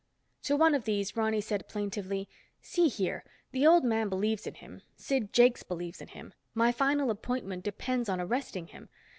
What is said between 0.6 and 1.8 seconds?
of these, Ronny said